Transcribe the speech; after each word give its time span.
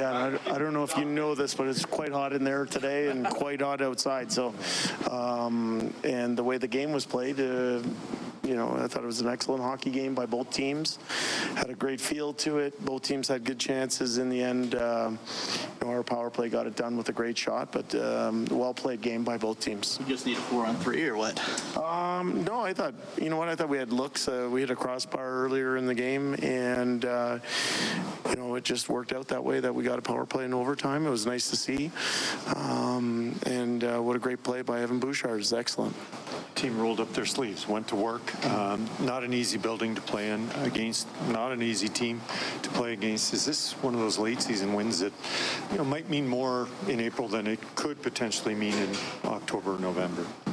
Yeah, 0.00 0.28
and 0.28 0.40
I, 0.46 0.54
I 0.54 0.58
don't 0.58 0.72
know 0.72 0.82
if 0.82 0.96
you 0.96 1.04
know 1.04 1.34
this, 1.34 1.52
but 1.52 1.66
it's 1.66 1.84
quite 1.84 2.10
hot 2.10 2.32
in 2.32 2.42
there 2.42 2.64
today 2.64 3.08
and 3.08 3.26
quite 3.26 3.60
hot 3.60 3.82
outside. 3.82 4.32
So, 4.32 4.54
um, 5.10 5.92
and 6.04 6.38
the 6.38 6.42
way 6.42 6.56
the 6.56 6.68
game 6.68 6.90
was 6.92 7.04
played, 7.04 7.38
uh, 7.38 7.82
you 8.42 8.56
know, 8.56 8.74
I 8.78 8.88
thought 8.88 9.02
it 9.02 9.06
was 9.06 9.20
an 9.20 9.28
excellent 9.28 9.62
hockey 9.62 9.90
game 9.90 10.14
by 10.14 10.24
both 10.24 10.50
teams. 10.50 10.98
Had 11.54 11.68
a 11.68 11.74
great 11.74 12.00
feel 12.00 12.32
to 12.34 12.58
it. 12.58 12.82
Both 12.84 13.02
teams 13.02 13.28
had 13.28 13.44
good 13.44 13.58
chances. 13.58 14.16
In 14.16 14.30
the 14.30 14.42
end, 14.42 14.74
um, 14.74 15.18
you 15.80 15.86
know, 15.86 15.92
our 15.92 16.02
power 16.02 16.30
play 16.30 16.48
got 16.48 16.66
it 16.66 16.76
done 16.76 16.96
with 16.96 17.10
a 17.10 17.12
great 17.12 17.36
shot, 17.36 17.70
but 17.70 17.94
um, 17.94 18.46
well 18.50 18.72
played 18.72 19.02
game 19.02 19.24
by 19.24 19.36
both 19.36 19.60
teams. 19.60 19.98
You 20.00 20.06
just 20.06 20.24
need 20.24 20.38
a 20.38 20.40
four 20.40 20.64
on 20.64 20.76
three 20.76 21.06
or 21.06 21.16
what? 21.16 21.38
Um, 21.76 22.44
no, 22.44 22.60
I 22.60 22.72
thought, 22.72 22.94
you 23.18 23.28
know 23.28 23.36
what, 23.36 23.48
I 23.48 23.56
thought 23.56 23.68
we 23.68 23.78
had 23.78 23.92
looks. 23.92 24.26
Uh, 24.26 24.48
we 24.50 24.60
hit 24.60 24.70
a 24.70 24.76
crossbar 24.76 25.44
earlier 25.44 25.76
in 25.76 25.86
the 25.86 25.94
game, 25.94 26.34
and, 26.42 27.04
uh, 27.04 27.38
you 28.28 28.36
know, 28.36 28.54
it 28.54 28.64
just 28.64 28.88
worked 28.88 29.12
out 29.12 29.28
that 29.28 29.44
way 29.44 29.60
that 29.60 29.74
we 29.74 29.84
got 29.84 29.89
a 29.98 30.02
power 30.02 30.24
play 30.24 30.44
in 30.44 30.54
overtime. 30.54 31.06
It 31.06 31.10
was 31.10 31.26
nice 31.26 31.50
to 31.50 31.56
see. 31.56 31.90
Um, 32.54 33.34
and 33.46 33.84
uh, 33.84 33.98
what 33.98 34.16
a 34.16 34.18
great 34.18 34.42
play 34.42 34.62
by 34.62 34.80
Evan 34.80 34.98
Bouchard. 34.98 35.40
It's 35.40 35.52
excellent. 35.52 35.94
Team 36.54 36.78
rolled 36.78 37.00
up 37.00 37.12
their 37.12 37.24
sleeves, 37.24 37.66
went 37.66 37.88
to 37.88 37.96
work. 37.96 38.44
Um, 38.46 38.88
Not 39.00 39.24
an 39.24 39.32
easy 39.32 39.56
building 39.56 39.94
to 39.94 40.00
play 40.00 40.30
in 40.30 40.48
against, 40.62 41.06
not 41.28 41.52
an 41.52 41.62
easy 41.62 41.88
team 41.88 42.20
to 42.62 42.70
play 42.70 42.92
against. 42.92 43.32
Is 43.32 43.44
this 43.46 43.72
one 43.82 43.94
of 43.94 44.00
those 44.00 44.18
late 44.18 44.42
season 44.42 44.74
wins 44.74 44.98
that, 44.98 45.12
you 45.72 45.78
know, 45.78 45.84
might 45.84 46.10
mean 46.10 46.26
more 46.26 46.68
in 46.88 47.00
April 47.00 47.28
than 47.28 47.46
it 47.46 47.60
could 47.76 48.02
potentially 48.02 48.54
mean 48.54 48.74
in 48.74 48.90
October, 49.24 49.76
or 49.76 49.78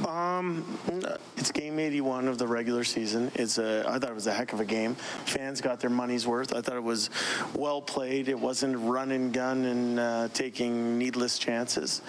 November? 0.00 1.18
It's 1.40 1.50
game 1.50 1.78
81 1.78 2.28
of 2.28 2.36
the 2.36 2.46
regular 2.46 2.84
season. 2.84 3.32
It's 3.34 3.56
a, 3.56 3.82
I 3.88 3.98
thought 3.98 4.10
it 4.10 4.14
was 4.14 4.26
a 4.26 4.32
heck 4.32 4.52
of 4.52 4.60
a 4.60 4.64
game. 4.66 4.94
Fans 4.94 5.62
got 5.62 5.80
their 5.80 5.88
money's 5.88 6.26
worth. 6.26 6.54
I 6.54 6.60
thought 6.60 6.76
it 6.76 6.82
was 6.82 7.08
well 7.54 7.80
played. 7.80 8.28
It 8.28 8.38
wasn't 8.38 8.76
run 8.76 9.10
and 9.10 9.32
gun 9.32 9.64
and 9.64 9.98
uh, 9.98 10.28
taking 10.34 10.98
needless 10.98 11.38
chances. 11.38 12.02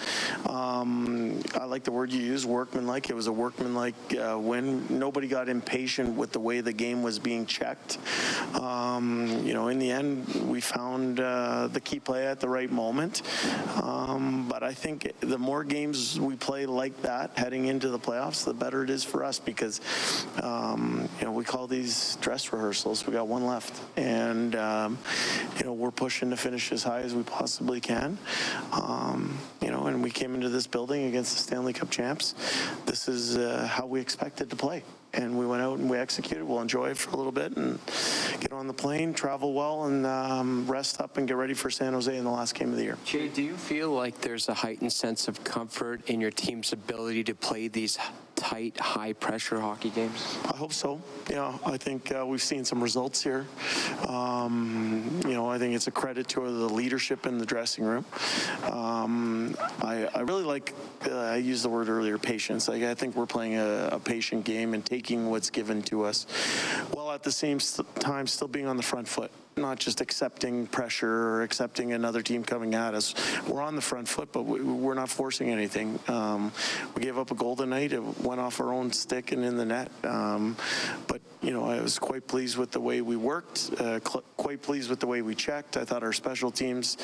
Um, 0.46 1.40
I 1.58 1.64
like 1.64 1.82
the 1.82 1.92
word 1.92 2.12
you 2.12 2.20
used, 2.20 2.44
workmanlike. 2.44 3.08
It 3.08 3.14
was 3.14 3.26
a 3.26 3.32
workmanlike 3.32 3.94
uh, 4.14 4.38
win. 4.38 4.84
Nobody 4.90 5.28
got 5.28 5.48
impatient 5.48 6.14
with 6.14 6.32
the 6.32 6.40
way 6.40 6.60
the 6.60 6.74
game 6.74 7.02
was 7.02 7.18
being 7.18 7.46
checked. 7.46 7.96
Um, 8.54 9.46
you 9.46 9.54
know, 9.54 9.68
in 9.68 9.78
the 9.78 9.90
end, 9.90 10.26
we 10.46 10.60
found 10.60 11.20
uh, 11.20 11.68
the 11.68 11.80
key 11.80 12.00
play 12.00 12.26
at 12.26 12.38
the 12.38 12.50
right 12.50 12.70
moment. 12.70 13.22
Um, 13.82 14.46
but 14.46 14.62
I 14.62 14.74
think 14.74 15.10
the 15.20 15.38
more 15.38 15.64
games 15.64 16.20
we 16.20 16.36
play 16.36 16.66
like 16.66 17.00
that 17.00 17.30
heading 17.38 17.64
into 17.66 17.81
the 17.90 17.98
playoffs, 17.98 18.44
the 18.44 18.54
better 18.54 18.82
it 18.82 18.90
is 18.90 19.04
for 19.04 19.24
us 19.24 19.38
because, 19.38 19.80
um, 20.42 21.08
you 21.18 21.24
know, 21.24 21.32
we 21.32 21.44
call 21.44 21.66
these 21.66 22.16
dress 22.20 22.52
rehearsals. 22.52 23.06
We 23.06 23.12
got 23.12 23.28
one 23.28 23.46
left. 23.46 23.80
And, 23.96 24.54
um, 24.56 24.98
you 25.58 25.64
know, 25.64 25.72
we're 25.72 25.90
pushing 25.90 26.30
to 26.30 26.36
finish 26.36 26.72
as 26.72 26.82
high 26.82 27.00
as 27.00 27.14
we 27.14 27.22
possibly 27.22 27.80
can. 27.80 28.18
Um, 28.72 29.38
you 29.60 29.70
know, 29.70 29.86
and 29.86 30.02
we 30.02 30.10
came 30.10 30.34
into 30.34 30.48
this 30.48 30.66
building 30.66 31.06
against 31.06 31.36
the 31.36 31.42
Stanley 31.42 31.72
Cup 31.72 31.90
champs. 31.90 32.34
This 32.86 33.08
is 33.08 33.36
uh, 33.36 33.68
how 33.70 33.86
we 33.86 34.00
expected 34.00 34.50
to 34.50 34.56
play. 34.56 34.82
And 35.14 35.38
we 35.38 35.46
went 35.46 35.62
out 35.62 35.78
and 35.78 35.90
we 35.90 35.98
executed. 35.98 36.44
We'll 36.44 36.60
enjoy 36.60 36.90
it 36.90 36.96
for 36.96 37.10
a 37.10 37.16
little 37.16 37.32
bit 37.32 37.56
and 37.56 37.78
get 38.40 38.52
on 38.52 38.66
the 38.66 38.72
plane, 38.72 39.12
travel 39.12 39.52
well, 39.52 39.84
and 39.84 40.06
um, 40.06 40.66
rest 40.66 41.00
up 41.00 41.18
and 41.18 41.28
get 41.28 41.36
ready 41.36 41.54
for 41.54 41.70
San 41.70 41.92
Jose 41.92 42.16
in 42.16 42.24
the 42.24 42.30
last 42.30 42.54
game 42.54 42.70
of 42.70 42.76
the 42.76 42.84
year. 42.84 42.98
Jay, 43.04 43.28
do 43.28 43.42
you 43.42 43.56
feel 43.56 43.90
like 43.90 44.20
there's 44.20 44.48
a 44.48 44.54
heightened 44.54 44.92
sense 44.92 45.28
of 45.28 45.44
comfort 45.44 46.08
in 46.08 46.20
your 46.20 46.30
team's 46.30 46.72
ability 46.72 47.24
to 47.24 47.34
play 47.34 47.68
these 47.68 47.98
tight, 48.42 48.76
high-pressure 48.80 49.60
hockey 49.60 49.90
games? 49.90 50.36
I 50.52 50.56
hope 50.56 50.72
so. 50.72 51.00
Yeah, 51.30 51.56
I 51.64 51.76
think 51.76 52.10
uh, 52.10 52.26
we've 52.26 52.42
seen 52.42 52.64
some 52.64 52.82
results 52.82 53.22
here. 53.22 53.46
Um, 54.08 55.20
you 55.24 55.34
know, 55.34 55.48
I 55.48 55.58
think 55.58 55.76
it's 55.76 55.86
a 55.86 55.92
credit 55.92 56.26
to 56.30 56.40
the 56.40 56.68
leadership 56.68 57.24
in 57.24 57.38
the 57.38 57.46
dressing 57.46 57.84
room. 57.84 58.04
Um, 58.64 59.54
I, 59.80 60.08
I 60.12 60.20
really 60.22 60.42
like, 60.42 60.74
uh, 61.08 61.14
I 61.14 61.36
used 61.36 61.64
the 61.64 61.68
word 61.68 61.88
earlier, 61.88 62.18
patience. 62.18 62.66
Like, 62.66 62.82
I 62.82 62.94
think 62.94 63.14
we're 63.14 63.26
playing 63.26 63.54
a, 63.54 63.90
a 63.92 64.00
patient 64.00 64.44
game 64.44 64.74
and 64.74 64.84
taking 64.84 65.30
what's 65.30 65.50
given 65.50 65.80
to 65.82 66.04
us, 66.04 66.26
while 66.90 67.12
at 67.12 67.22
the 67.22 67.32
same 67.32 67.58
s- 67.58 67.80
time 68.00 68.26
still 68.26 68.48
being 68.48 68.66
on 68.66 68.76
the 68.76 68.82
front 68.82 69.06
foot. 69.06 69.30
Not 69.56 69.78
just 69.78 70.00
accepting 70.00 70.66
pressure 70.66 71.10
or 71.10 71.42
accepting 71.42 71.92
another 71.92 72.22
team 72.22 72.42
coming 72.42 72.74
at 72.74 72.94
us. 72.94 73.14
We're 73.46 73.60
on 73.60 73.76
the 73.76 73.82
front 73.82 74.08
foot, 74.08 74.32
but 74.32 74.44
we, 74.44 74.62
we're 74.62 74.94
not 74.94 75.10
forcing 75.10 75.50
anything. 75.50 75.98
Um, 76.08 76.52
we 76.94 77.02
gave 77.02 77.18
up 77.18 77.30
a 77.30 77.34
goal 77.34 77.54
tonight. 77.54 77.92
It 77.92 78.02
went 78.22 78.40
off 78.40 78.60
our 78.60 78.72
own 78.72 78.92
stick 78.92 79.30
and 79.32 79.44
in 79.44 79.58
the 79.58 79.66
net. 79.66 79.90
Um, 80.04 80.56
but 81.06 81.20
you 81.42 81.50
know, 81.50 81.64
I 81.64 81.80
was 81.82 81.98
quite 81.98 82.26
pleased 82.26 82.56
with 82.56 82.70
the 82.70 82.80
way 82.80 83.02
we 83.02 83.16
worked. 83.16 83.70
Uh, 83.78 84.00
cl- 84.00 84.24
quite 84.38 84.62
pleased 84.62 84.88
with 84.88 85.00
the 85.00 85.06
way 85.06 85.20
we 85.20 85.34
checked. 85.34 85.76
I 85.76 85.84
thought 85.84 86.02
our 86.02 86.12
special 86.12 86.50
teams, 86.50 86.96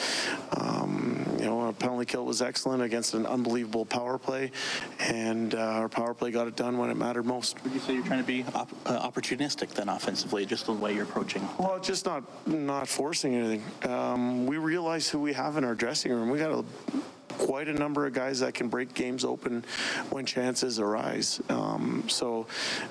um, 0.57 1.28
you 1.39 1.45
know, 1.45 1.61
our 1.61 1.73
penalty 1.73 2.05
kill 2.05 2.25
was 2.25 2.43
excellent 2.43 2.83
against 2.83 3.15
an 3.15 3.27
unbelievable 3.27 3.85
power 3.85 4.19
play, 4.19 4.51
and 4.99 5.55
uh, 5.55 5.59
our 5.59 5.89
power 5.89 6.15
play 6.15 6.31
got 6.31 6.49
it 6.49 6.57
done 6.57 6.79
when 6.79 6.91
it 6.91 6.97
mattered 6.97 7.25
most. 7.27 7.63
Would 7.65 7.73
you 7.73 7.81
say 7.81 7.95
you're 7.95 8.05
trying 8.05 8.21
to 8.21 8.27
be 8.27 8.45
op- 8.55 8.71
uh, 8.87 9.09
opportunistic 9.09 9.71
then 9.71 9.89
offensively, 9.89 10.45
just 10.45 10.67
the 10.67 10.73
way 10.73 10.95
you're 10.95 11.05
approaching? 11.05 11.47
Well, 11.59 11.79
just 11.79 12.07
not 12.07 12.25
not 12.47 12.89
forcing 12.89 13.35
anything. 13.35 13.63
Um, 13.91 14.47
we 14.47 14.57
realize 14.57 15.09
who 15.09 15.21
we 15.21 15.33
have 15.33 15.57
in 15.57 15.65
our 15.65 15.75
dressing 15.75 16.13
room. 16.13 16.31
We 16.31 16.39
got 16.39 16.51
a, 16.51 16.65
quite 17.39 17.69
a 17.69 17.73
number 17.73 18.07
of 18.07 18.13
guys 18.13 18.41
that 18.41 18.55
can 18.55 18.69
break 18.69 18.95
games 18.95 19.25
open 19.25 19.65
when 20.11 20.27
chances 20.27 20.81
arise. 20.81 21.41
Um, 21.49 22.05
so 22.09 22.47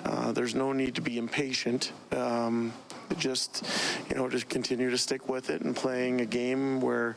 uh, 0.06 0.32
there's 0.32 0.56
no 0.56 0.72
need 0.72 0.96
to 0.96 1.02
be 1.02 1.18
impatient. 1.18 1.92
Um, 2.12 2.74
just 3.18 3.64
you 4.10 4.16
know, 4.16 4.30
just 4.30 4.50
continue 4.50 4.90
to 4.90 4.98
stick 4.98 5.28
with 5.30 5.50
it 5.50 5.62
and 5.62 5.76
playing 5.76 6.22
a 6.22 6.26
game 6.26 6.82
where 6.82 7.16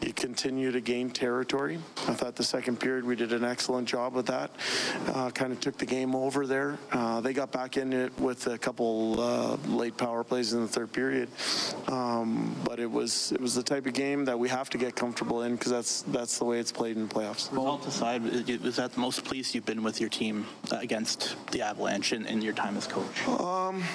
you 0.00 0.12
continue 0.12 0.72
to 0.72 0.80
gain 0.80 1.10
territory. 1.10 1.78
I 2.08 2.14
thought 2.14 2.36
the 2.36 2.44
second 2.44 2.80
period 2.80 3.04
we 3.04 3.16
did 3.16 3.32
an 3.32 3.44
excellent 3.44 3.88
job 3.88 4.14
with 4.14 4.26
that. 4.26 4.50
Uh, 5.08 5.30
kind 5.30 5.52
of 5.52 5.60
took 5.60 5.76
the 5.78 5.86
game 5.86 6.14
over 6.14 6.46
there. 6.46 6.78
Uh, 6.92 7.20
they 7.20 7.32
got 7.32 7.52
back 7.52 7.76
in 7.76 7.92
it 7.92 8.18
with 8.18 8.46
a 8.46 8.58
couple 8.58 9.20
uh, 9.20 9.56
late 9.68 9.96
power 9.96 10.24
plays 10.24 10.52
in 10.52 10.60
the 10.60 10.68
third 10.68 10.92
period, 10.92 11.28
um, 11.88 12.54
but 12.64 12.78
it 12.78 12.90
was 12.90 13.32
it 13.32 13.40
was 13.40 13.54
the 13.54 13.62
type 13.62 13.86
of 13.86 13.92
game 13.92 14.24
that 14.24 14.38
we 14.38 14.48
have 14.48 14.70
to 14.70 14.78
get 14.78 14.96
comfortable 14.96 15.42
in 15.42 15.56
because 15.56 15.72
that's 15.72 16.02
that's 16.02 16.38
the 16.38 16.44
way 16.44 16.58
it's 16.58 16.72
played 16.72 16.96
in 16.96 17.08
playoffs. 17.08 17.50
Results 17.50 17.86
aside, 17.86 18.24
is 18.24 18.76
that 18.76 18.92
the 18.92 19.00
most 19.00 19.24
pleased 19.24 19.54
you've 19.54 19.66
been 19.66 19.82
with 19.82 20.00
your 20.00 20.10
team 20.10 20.46
uh, 20.72 20.78
against 20.80 21.36
the 21.52 21.62
Avalanche 21.62 22.12
in, 22.12 22.26
in 22.26 22.40
your 22.42 22.52
time 22.52 22.76
as 22.76 22.86
coach? 22.86 23.26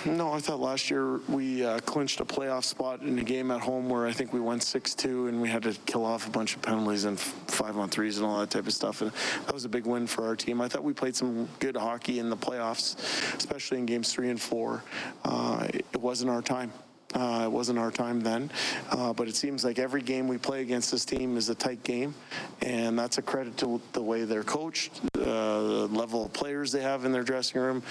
No, 0.06 0.34
I 0.34 0.40
thought 0.40 0.60
last 0.60 0.90
year 0.90 1.20
we 1.36 1.66
uh, 1.66 1.80
clinched 1.82 2.22
a 2.22 2.26
playoff 2.26 2.64
spot 2.64 3.02
in 3.02 3.20
a 3.20 3.24
game 3.24 3.52
at 3.52 3.60
home 3.60 3.90
where 3.90 4.08
I 4.08 4.14
think 4.14 4.32
we 4.32 4.40
won 4.40 4.60
6-2 4.60 5.28
and 5.28 5.42
we 5.42 5.50
had 5.50 5.64
to 5.64 5.74
kill 5.86 6.06
off 6.06 6.28
a 6.28 6.30
bunch 6.30 6.56
of 6.56 6.62
penalties 6.62 7.04
and 7.04 7.18
f- 7.18 7.36
five 7.48 7.78
on 7.78 7.90
threes 7.90 8.18
and 8.18 8.26
all 8.26 8.40
that 8.40 8.50
type 8.50 8.66
of 8.66 8.74
stuff. 8.74 9.02
And 9.02 9.12
that 9.46 9.54
was 9.54 9.66
a 9.66 9.70
big 9.70 9.86
win 9.86 10.08
for 10.08 10.26
our 10.26 10.38
team. 10.38 10.62
I 10.62 10.70
thought 10.70 10.84
we 10.84 10.94
played 10.94 11.16
some 11.16 11.50
good 11.60 11.76
hockey 11.76 12.20
in 12.20 12.30
the 12.30 12.38
playoffs, 12.38 12.96
especially 13.36 13.80
in 13.80 13.86
games 13.86 14.14
three 14.14 14.30
and 14.30 14.42
four. 14.42 14.82
Uh, 15.26 15.68
it 15.74 16.00
wasn't 16.00 16.32
our 16.32 16.42
time. 16.42 16.72
Uh, 17.16 17.46
it 17.46 17.52
wasn't 17.52 17.80
our 17.80 17.92
time 17.92 18.20
then, 18.20 18.52
uh, 18.92 19.14
but 19.14 19.30
it 19.30 19.36
seems 19.36 19.64
like 19.64 19.80
every 19.80 20.02
game 20.02 20.28
we 20.28 20.38
play 20.38 20.62
against 20.62 20.92
this 20.92 21.06
team 21.06 21.38
is 21.38 21.48
a 21.48 21.56
tight 21.56 21.82
game, 21.84 22.14
and 22.62 23.00
that's 23.00 23.18
a 23.18 23.22
credit 23.22 23.56
to 23.56 23.82
the 23.94 24.02
way 24.02 24.26
they're 24.26 24.44
coached, 24.44 25.00
uh, 25.18 25.22
the 25.24 25.88
level 25.92 26.26
of 26.26 26.34
players 26.34 26.74
they 26.74 26.82
have 26.82 27.06
in 27.06 27.14
their 27.14 27.24
dressing 27.24 27.62
room, 27.62 27.82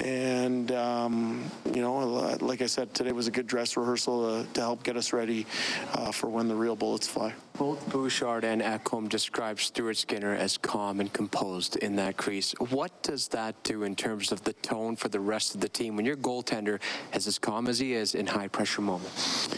and 0.00 0.70
um, 0.72 1.50
you 1.72 1.80
know, 1.80 2.36
like 2.40 2.60
I 2.60 2.66
said, 2.66 2.92
today 2.92 3.12
was 3.12 3.26
a 3.26 3.30
good 3.30 3.46
dress 3.46 3.74
rehearsal 3.76 4.24
uh, 4.26 4.44
to 4.52 4.60
help 4.60 4.82
get 4.82 4.98
us 4.98 5.14
ready 5.14 5.46
uh, 5.94 6.12
for 6.12 6.28
when 6.28 6.48
the 6.48 6.54
real 6.54 6.76
bullets 6.76 7.08
fly. 7.08 7.32
Both 7.58 7.90
Bouchard 7.90 8.44
and 8.44 8.62
Ekholm 8.62 9.08
described 9.08 9.58
Stuart 9.58 9.96
Skinner 9.96 10.32
as 10.32 10.56
calm 10.56 11.00
and 11.00 11.12
composed 11.12 11.74
in 11.74 11.96
that 11.96 12.16
crease. 12.16 12.52
What 12.70 13.02
does 13.02 13.26
that 13.28 13.60
do 13.64 13.82
in 13.82 13.96
terms 13.96 14.30
of 14.30 14.44
the 14.44 14.52
tone 14.52 14.94
for 14.94 15.08
the 15.08 15.18
rest 15.18 15.56
of 15.56 15.60
the 15.60 15.68
team 15.68 15.96
when 15.96 16.06
your 16.06 16.16
goaltender 16.16 16.78
is 17.12 17.26
as 17.26 17.36
calm 17.36 17.66
as 17.66 17.80
he 17.80 17.94
is 17.94 18.14
in 18.14 18.28
high-pressure 18.28 18.82
moments? 18.82 19.48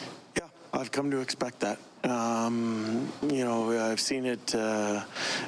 I've 0.72 0.92
come 0.92 1.10
to 1.10 1.20
expect 1.20 1.60
that. 1.60 1.78
Um, 2.04 3.12
you 3.28 3.44
know, 3.44 3.72
I've 3.90 4.00
seen 4.00 4.24
it 4.24 4.54
uh, 4.54 5.02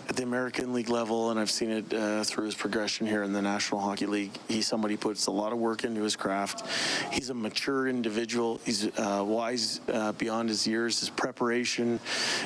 at 0.09 0.17
the 0.17 0.23
American 0.25 0.75
League 0.75 0.91
level, 0.91 1.31
and 1.31 1.41
I've 1.41 1.51
seen 1.51 1.71
it 1.71 1.95
uh, 1.95 2.25
through 2.25 2.47
his 2.47 2.55
progression 2.55 3.07
here 3.07 3.23
in 3.23 3.33
the 3.33 3.41
National 3.41 3.81
Hockey 3.81 4.07
League. 4.07 4.33
He's 4.49 4.67
somebody 4.67 4.95
who 4.95 4.99
puts 4.99 5.27
a 5.27 5.31
lot 5.31 5.53
of 5.53 5.59
work 5.59 5.85
into 5.85 6.03
his 6.03 6.17
craft. 6.17 6.67
He's 7.13 7.31
a 7.31 7.35
mature 7.35 7.89
individual. 7.89 8.61
He's 8.65 8.87
uh, 8.99 9.25
wise 9.27 9.81
uh, 9.93 10.13
beyond 10.13 10.49
his 10.49 10.67
years. 10.67 11.01
His 11.01 11.11
preparation 11.11 12.01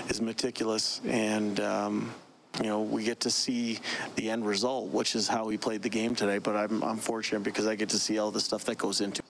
is 0.08 0.20
meticulous, 0.20 1.00
and. 1.04 1.58
Um, 1.60 2.14
you 2.62 2.68
know, 2.68 2.80
we 2.80 3.04
get 3.04 3.20
to 3.20 3.30
see 3.30 3.80
the 4.14 4.30
end 4.30 4.46
result, 4.46 4.88
which 4.90 5.14
is 5.14 5.28
how 5.28 5.48
he 5.48 5.58
played 5.58 5.82
the 5.82 5.90
game 5.90 6.14
today. 6.14 6.38
But 6.38 6.56
I'm, 6.56 6.82
I'm 6.82 6.96
fortunate 6.96 7.42
because 7.42 7.66
I 7.66 7.74
get 7.74 7.90
to 7.90 7.98
see 7.98 8.18
all 8.18 8.30
the 8.30 8.40
stuff 8.40 8.64
that 8.64 8.78
goes 8.78 9.02
into 9.02 9.22